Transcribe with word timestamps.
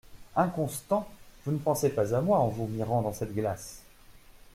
Inconstant! 0.35 1.07
vous 1.45 1.51
ne 1.51 1.59
pensez 1.59 1.89
pas 1.89 2.15
à 2.15 2.21
moi 2.21 2.39
en 2.39 2.47
vous 2.47 2.65
mirant 2.65 3.03
dans 3.03 3.13
cette 3.13 3.35
glace. 3.35 3.83